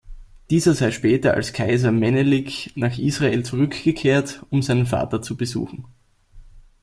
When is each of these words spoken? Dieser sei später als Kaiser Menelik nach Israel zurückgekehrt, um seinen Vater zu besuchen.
Dieser 0.49 0.73
sei 0.73 0.89
später 0.89 1.35
als 1.35 1.53
Kaiser 1.53 1.91
Menelik 1.91 2.71
nach 2.75 2.97
Israel 2.97 3.45
zurückgekehrt, 3.45 4.43
um 4.49 4.63
seinen 4.63 4.87
Vater 4.87 5.21
zu 5.21 5.37
besuchen. 5.37 5.85